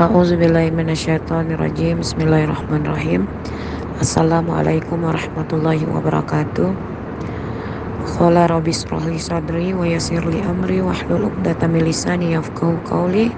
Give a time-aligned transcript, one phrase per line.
[0.00, 3.28] A'udzubillahiminasyaitonirrajim Bismillahirrahmanirrahim.
[4.00, 6.72] Assalamualaikum warahmatullahi wabarakatuh.
[8.16, 13.36] Qala rabbi israhli sadri wa yassirli amri wahlul 'uqdatam min lisani yafqahu qawli.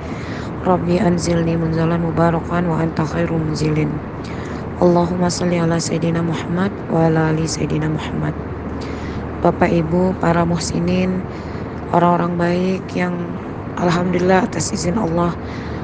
[0.62, 3.98] Rabbi anzilni munzalan mubarakan wa anta khairul munzilin.
[4.78, 8.38] Allahumma salli ala Sayyidina Muhammad wa ala ali Sayyidina Muhammad.
[9.42, 11.26] Bapak Ibu, para muhsinin,
[11.90, 13.18] orang-orang baik yang
[13.82, 15.34] Alhamdulillah atas izin Allah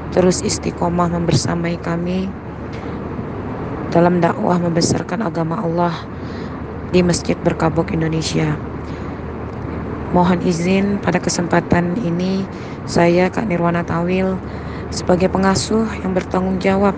[0.09, 2.29] terus istiqomah membersamai kami
[3.89, 5.93] dalam dakwah membesarkan agama Allah
[6.89, 8.57] di Masjid Berkabuk Indonesia.
[10.09, 12.41] Mohon izin pada kesempatan ini
[12.89, 14.33] saya Kak Nirwana Tawil
[14.89, 16.97] sebagai pengasuh yang bertanggung jawab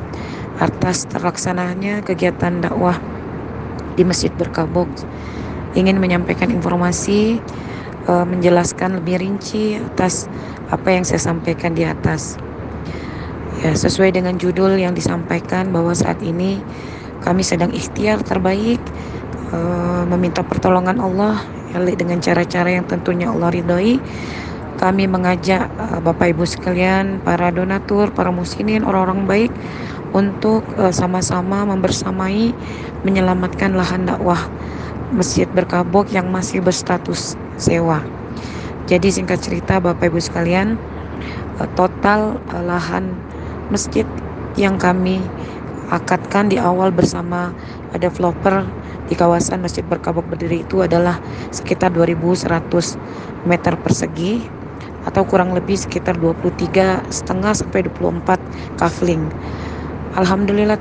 [0.63, 2.95] atas terlaksananya kegiatan dakwah
[3.99, 4.87] di Masjid Berkabuk
[5.75, 7.39] ingin menyampaikan informasi
[8.07, 10.31] eh, menjelaskan lebih rinci atas
[10.71, 12.50] apa yang saya sampaikan di atas.
[13.61, 16.65] Ya, sesuai dengan judul yang disampaikan bahwa saat ini
[17.21, 18.81] kami sedang ikhtiar terbaik
[19.53, 24.01] uh, meminta pertolongan Allah ya, dengan cara-cara yang tentunya Allah ridhoi.
[24.81, 29.53] Kami mengajak uh, Bapak Ibu sekalian, para donatur, para muslimin, orang-orang baik
[30.09, 32.57] untuk uh, sama-sama membersamai
[33.05, 34.41] menyelamatkan lahan dakwah
[35.13, 38.01] Masjid Berkabok yang masih berstatus sewa.
[38.89, 40.81] Jadi singkat cerita Bapak Ibu sekalian,
[41.77, 43.13] total lahan
[43.71, 44.03] masjid
[44.59, 45.23] yang kami
[45.91, 47.55] akadkan di awal bersama
[47.95, 48.63] developer
[49.11, 51.19] di kawasan Masjid Berkabuk Berdiri itu adalah
[51.51, 52.47] sekitar 2100
[53.43, 54.47] meter persegi
[55.03, 59.35] atau kurang lebih sekitar 23 setengah sampai 24 kafling.
[60.15, 60.79] Alhamdulillah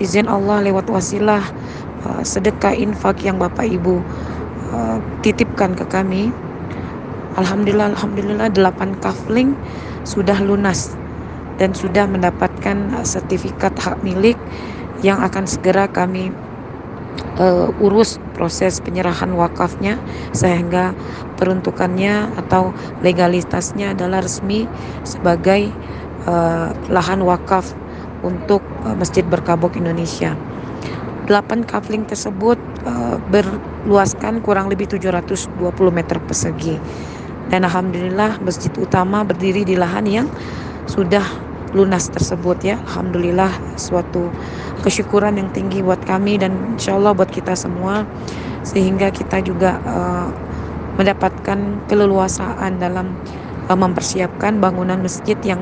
[0.00, 1.44] izin Allah lewat wasilah
[2.04, 4.04] uh, sedekah infak yang Bapak Ibu
[4.72, 6.36] uh, titipkan ke kami.
[7.40, 9.56] Alhamdulillah alhamdulillah 8 kafling
[10.04, 11.00] sudah lunas
[11.56, 14.36] dan sudah mendapatkan uh, sertifikat hak milik
[15.02, 16.30] yang akan segera kami
[17.38, 19.98] uh, urus proses penyerahan wakafnya
[20.32, 20.94] sehingga
[21.36, 22.70] peruntukannya atau
[23.02, 24.64] legalitasnya adalah resmi
[25.02, 25.68] sebagai
[26.26, 27.74] uh, lahan wakaf
[28.22, 30.38] untuk uh, Masjid Berkabuk Indonesia.
[31.30, 35.54] 8 kafling tersebut uh, berluaskan kurang lebih 720
[35.94, 36.76] meter persegi.
[37.50, 40.28] Dan alhamdulillah masjid utama berdiri di lahan yang
[40.86, 41.24] sudah
[41.72, 43.48] lunas tersebut ya Alhamdulillah
[43.80, 44.28] suatu
[44.84, 48.04] kesyukuran yang tinggi buat kami dan insya Allah buat kita semua
[48.62, 50.28] sehingga kita juga uh,
[51.00, 53.16] mendapatkan keleluasaan dalam
[53.72, 55.60] uh, mempersiapkan bangunan masjid yang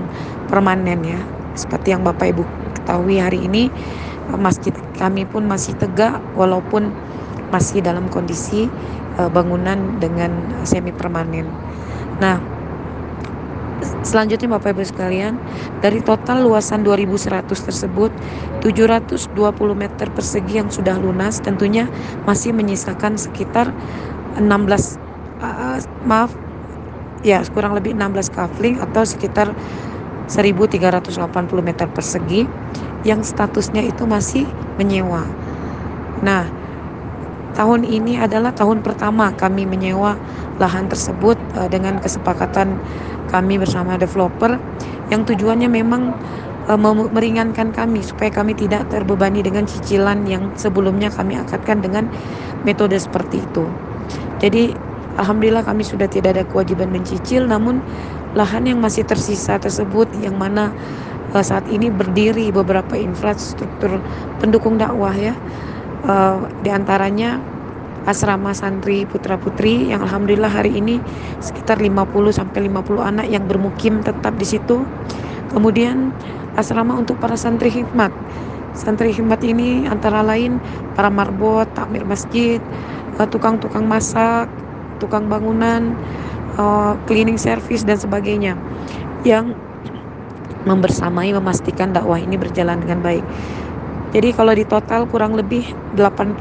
[0.51, 1.21] permanen ya
[1.55, 2.43] seperti yang Bapak Ibu
[2.83, 3.71] ketahui hari ini
[4.35, 6.91] uh, masjid kami pun masih tegak walaupun
[7.55, 8.67] masih dalam kondisi
[9.19, 10.31] uh, bangunan dengan
[10.63, 11.47] semi permanen.
[12.23, 12.39] Nah,
[14.01, 15.37] Selanjutnya Bapak Ibu sekalian,
[15.85, 18.09] dari total luasan 2100 tersebut,
[18.65, 19.37] 720
[19.77, 21.85] meter persegi yang sudah lunas tentunya
[22.25, 23.69] masih menyisakan sekitar
[24.41, 24.41] 16
[25.45, 25.79] uh,
[26.09, 26.33] maaf
[27.21, 29.53] ya kurang lebih 16 kafling atau sekitar
[30.31, 31.21] 1380
[31.61, 32.49] meter persegi
[33.05, 34.47] yang statusnya itu masih
[34.81, 35.27] menyewa.
[36.25, 36.49] Nah,
[37.55, 40.17] tahun ini adalah tahun pertama kami menyewa
[40.61, 42.79] lahan tersebut uh, dengan kesepakatan
[43.31, 44.59] kami bersama developer
[45.11, 46.15] yang tujuannya memang
[46.71, 46.79] uh,
[47.11, 52.07] meringankan kami supaya kami tidak terbebani dengan cicilan yang sebelumnya kami akadkan dengan
[52.63, 53.65] metode seperti itu.
[54.41, 54.75] Jadi
[55.19, 57.83] alhamdulillah kami sudah tidak ada kewajiban mencicil namun
[58.39, 60.71] lahan yang masih tersisa tersebut yang mana
[61.35, 64.03] uh, saat ini berdiri beberapa infrastruktur
[64.39, 65.35] pendukung dakwah ya.
[66.01, 67.37] Uh, di antaranya
[68.09, 70.97] asrama santri putra putri yang alhamdulillah hari ini
[71.45, 74.81] sekitar 50 sampai 50 anak yang bermukim tetap di situ.
[75.53, 76.15] Kemudian
[76.57, 78.11] asrama untuk para santri hikmat.
[78.73, 80.63] Santri hikmat ini antara lain
[80.95, 82.63] para marbot, takmir masjid,
[83.19, 84.47] eh, tukang-tukang masak,
[85.03, 85.93] tukang bangunan,
[86.55, 88.55] uh, cleaning service dan sebagainya
[89.27, 89.53] yang
[90.65, 93.25] membersamai memastikan dakwah ini berjalan dengan baik.
[94.11, 96.35] Jadi kalau di total kurang lebih 80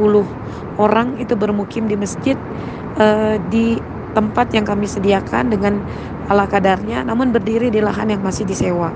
[0.82, 2.34] orang itu bermukim di masjid
[2.98, 3.78] uh, di
[4.18, 5.86] tempat yang kami sediakan dengan
[6.34, 8.90] ala kadarnya namun berdiri di lahan yang masih disewa.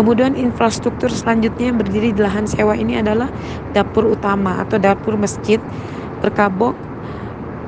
[0.00, 3.28] Kemudian infrastruktur selanjutnya yang berdiri di lahan sewa ini adalah
[3.74, 5.58] dapur utama atau dapur masjid
[6.22, 6.78] berkabok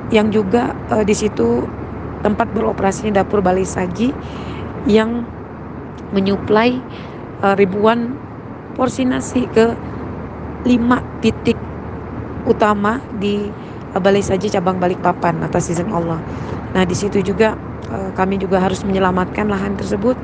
[0.09, 1.69] yang juga uh, di situ
[2.25, 4.15] tempat beroperasinya dapur Bali Saji
[4.89, 5.27] yang
[6.15, 6.81] menyuplai
[7.43, 8.15] uh, ribuan
[8.73, 9.75] porsi nasi ke
[10.65, 11.57] lima titik
[12.45, 13.49] utama di
[13.91, 16.21] Balai Saji cabang Balikpapan atas izin Allah.
[16.71, 17.59] Nah di situ juga
[17.91, 20.15] uh, kami juga harus menyelamatkan lahan tersebut.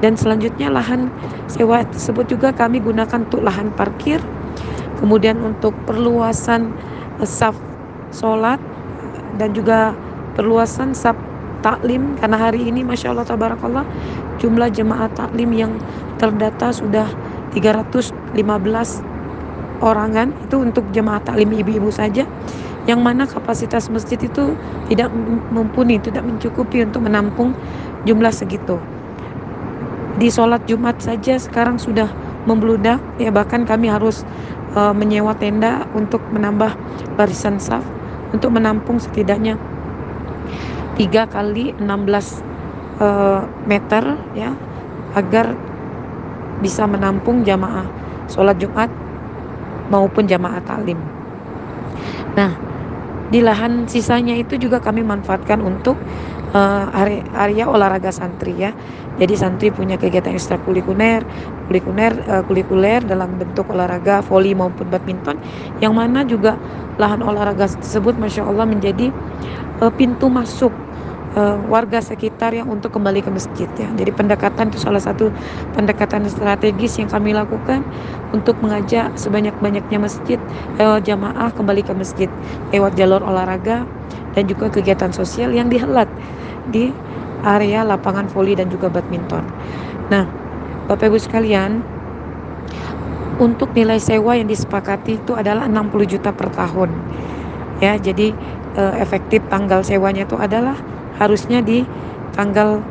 [0.00, 1.08] Dan selanjutnya lahan
[1.48, 4.20] sewa tersebut juga kami gunakan untuk lahan parkir.
[5.04, 6.72] Kemudian untuk perluasan
[7.20, 7.56] uh, saf
[8.08, 8.56] sholat
[9.36, 9.92] dan juga
[10.32, 11.18] perluasan saf
[11.60, 12.16] taklim.
[12.16, 13.84] Karena hari ini Masya Allah Tabarakallah
[14.40, 15.76] jumlah jemaah taklim yang
[16.16, 17.04] terdata sudah
[17.52, 18.16] 315
[19.82, 22.26] orangan itu untuk jemaah taklim ibu-ibu saja
[22.84, 24.52] yang mana kapasitas masjid itu
[24.92, 25.08] tidak
[25.48, 27.56] mumpuni, tidak mencukupi untuk menampung
[28.04, 28.76] jumlah segitu.
[30.20, 32.06] Di sholat Jumat saja sekarang sudah
[32.44, 34.22] membludak, ya bahkan kami harus
[34.76, 36.76] uh, menyewa tenda untuk menambah
[37.16, 37.82] barisan saf
[38.34, 39.54] untuk menampung setidaknya
[40.98, 41.86] 3 kali 16
[42.98, 44.50] uh, meter ya
[45.14, 45.54] agar
[46.58, 47.86] bisa menampung jamaah
[48.26, 48.90] sholat Jumat
[49.88, 50.98] maupun jamaah taklim.
[52.34, 52.50] Nah,
[53.30, 55.96] di lahan sisanya itu juga kami manfaatkan untuk
[56.52, 56.86] uh,
[57.34, 58.70] area, olahraga santri ya.
[59.14, 61.22] Jadi santri punya kegiatan ekstrakurikuler,
[61.70, 65.38] kulikuler, uh, kulikuler dalam bentuk olahraga voli maupun badminton,
[65.78, 66.58] yang mana juga
[66.98, 69.10] lahan olahraga tersebut, masya Allah menjadi
[69.80, 70.83] uh, pintu masuk
[71.36, 73.88] uh, warga sekitar yang untuk kembali ke masjid ya.
[73.94, 75.30] Jadi pendekatan itu salah satu
[75.74, 77.82] pendekatan strategis yang kami lakukan
[78.34, 80.38] untuk mengajak sebanyak-banyaknya masjid
[80.80, 82.30] uh, jamaah kembali ke masjid
[82.70, 83.86] lewat jalur olahraga
[84.34, 86.10] dan juga kegiatan sosial yang dihelat
[86.70, 86.90] di
[87.44, 89.44] area lapangan voli dan juga badminton.
[90.08, 90.24] Nah,
[90.88, 91.80] Bapak Ibu sekalian,
[93.36, 96.90] untuk nilai sewa yang disepakati itu adalah 60 juta per tahun.
[97.82, 98.32] Ya, jadi
[98.78, 100.78] uh, efektif tanggal sewanya itu adalah
[101.18, 101.86] harusnya di
[102.34, 102.82] tanggal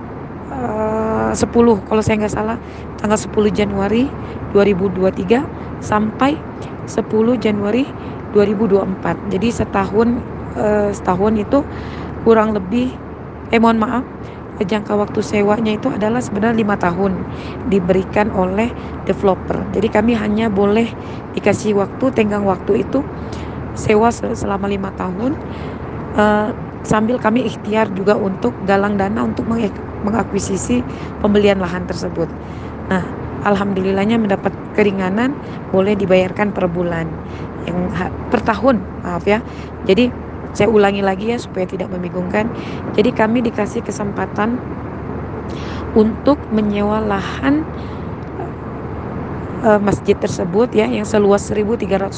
[0.52, 2.58] eh, uh, 10 kalau saya nggak salah
[3.00, 4.16] tanggal 10 Januari
[4.56, 6.40] 2023 sampai
[6.88, 7.04] 10
[7.40, 7.84] Januari
[8.32, 10.24] 2024 jadi setahun
[10.56, 11.60] uh, setahun itu
[12.24, 12.96] kurang lebih
[13.52, 14.06] eh mohon maaf
[14.62, 17.26] jangka waktu sewanya itu adalah sebenarnya lima tahun
[17.66, 18.70] diberikan oleh
[19.02, 19.66] developer.
[19.74, 20.94] Jadi kami hanya boleh
[21.34, 23.02] dikasih waktu tenggang waktu itu
[23.74, 25.42] sewa selama lima tahun.
[26.14, 26.54] Uh,
[26.84, 29.48] sambil kami ikhtiar juga untuk galang dana untuk
[30.04, 30.84] mengakuisisi
[31.18, 32.28] pembelian lahan tersebut.
[32.92, 35.40] Nah, alhamdulillahnya mendapat keringanan
[35.72, 37.18] boleh dibayarkan per bulan
[37.64, 37.88] yang
[38.28, 39.40] per tahun, maaf ya.
[39.88, 40.12] Jadi
[40.54, 42.52] saya ulangi lagi ya supaya tidak membingungkan.
[42.94, 44.62] Jadi kami dikasih kesempatan
[45.96, 47.66] untuk menyewa lahan
[49.64, 52.12] uh, masjid tersebut ya yang seluas 1380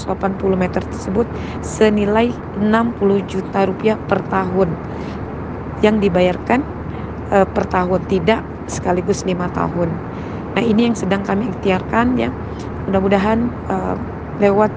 [0.57, 1.29] meter tersebut
[1.61, 4.73] senilai 60 juta rupiah per tahun.
[5.79, 6.59] Yang dibayarkan
[7.31, 9.93] uh, per tahun tidak sekaligus lima tahun.
[10.57, 12.33] Nah ini yang sedang kami ikhtiarkan ya.
[12.89, 13.95] Mudah-mudahan uh,
[14.41, 14.73] lewat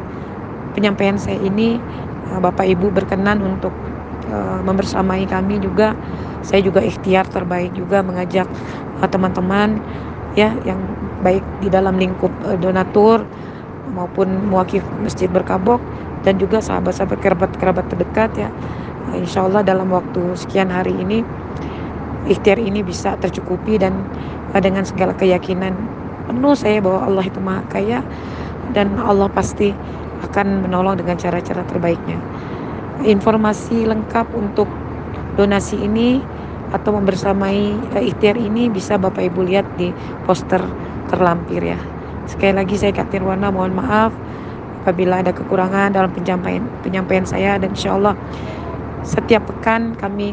[0.76, 1.81] penyampaian saya ini
[2.32, 3.73] uh, Bapak Ibu berkenan untuk
[4.29, 5.97] uh, membersamai kami juga.
[6.38, 8.47] Saya juga ikhtiar terbaik juga mengajak
[9.11, 9.82] teman-teman
[10.38, 10.79] ya yang
[11.26, 13.26] baik di dalam lingkup uh, donatur
[13.99, 15.82] maupun muakif masjid berkabok
[16.23, 18.49] dan juga sahabat-sahabat kerabat-kerabat terdekat ya.
[19.19, 21.26] Insya Allah dalam waktu sekian hari ini
[22.31, 23.90] ikhtiar ini bisa tercukupi dan
[24.55, 25.75] uh, dengan segala keyakinan
[26.31, 27.99] penuh saya bahwa Allah itu maha kaya
[28.76, 29.75] dan Allah pasti
[30.29, 32.19] akan menolong dengan cara-cara terbaiknya.
[33.02, 34.67] Informasi lengkap untuk
[35.38, 36.19] donasi ini
[36.75, 39.93] atau membersamai uh, ikhtiar ini bisa Bapak Ibu lihat di
[40.25, 40.61] poster
[41.09, 41.81] terlampir ya.
[42.29, 44.12] Sekali lagi saya Kak Tirwana mohon maaf
[44.85, 48.16] apabila ada kekurangan dalam penyampaian penyampaian saya dan insya Allah
[49.04, 50.33] setiap pekan kami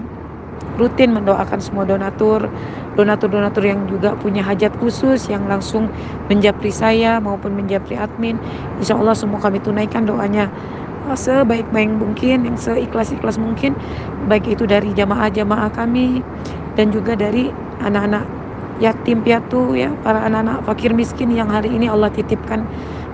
[0.79, 2.47] rutin mendoakan semua donatur
[2.95, 5.91] donatur-donatur yang juga punya hajat khusus yang langsung
[6.31, 8.39] menjapri saya maupun menjapri admin
[8.79, 10.47] insya Allah semua kami tunaikan doanya
[11.13, 13.77] sebaik-baik mungkin yang seikhlas-ikhlas mungkin
[14.25, 16.25] baik itu dari jamaah-jamaah kami
[16.73, 17.53] dan juga dari
[17.85, 18.25] anak-anak
[18.81, 22.65] yatim piatu ya para anak-anak fakir miskin yang hari ini Allah titipkan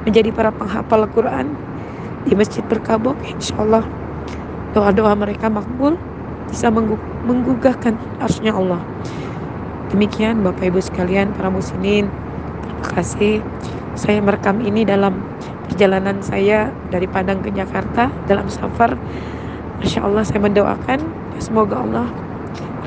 [0.08, 1.54] menjadi para penghafal Al-Quran
[2.26, 3.18] di Masjid Berkabok.
[3.26, 3.86] Insya Allah
[4.74, 5.98] doa-doa mereka makbul
[6.50, 6.72] bisa
[7.28, 8.82] menggugahkan arsnya Allah.
[9.92, 12.08] Demikian Bapak Ibu sekalian para muslimin
[12.64, 13.36] terima kasih.
[13.94, 15.20] Saya merekam ini dalam
[15.72, 19.00] perjalanan saya dari Padang ke Jakarta dalam safar.
[19.80, 21.00] Masya Allah saya mendoakan.
[21.40, 22.12] Semoga Allah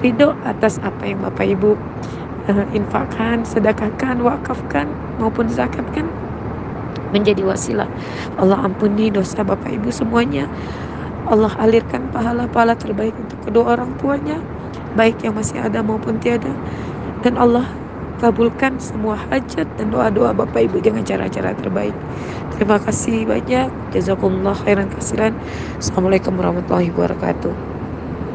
[0.04, 1.74] ridho atas apa yang Bapak Ibu
[2.52, 4.86] uh, infakkan, sedekahkan, wakafkan
[5.16, 6.06] maupun zakatkan
[7.10, 7.88] menjadi wasilah.
[8.36, 10.44] Allah ampuni dosa Bapak Ibu semuanya.
[11.24, 14.36] Allah alirkan pahala-pahala terbaik untuk kedua orang tuanya
[14.92, 16.52] baik yang masih ada maupun tiada.
[17.24, 17.64] Dan Allah
[18.20, 21.96] kabulkan semua hajat dan doa-doa Bapak Ibu dengan cara-cara terbaik.
[22.52, 23.74] Terima kasih banyak.
[23.92, 25.32] Jazakumullah khairan kasiran.
[25.82, 27.73] Assalamualaikum warahmatullahi wabarakatuh.